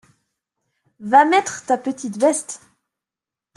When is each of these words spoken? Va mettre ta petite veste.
Va 0.99 1.25
mettre 1.25 1.63
ta 1.67 1.77
petite 1.77 2.17
veste. 2.17 2.59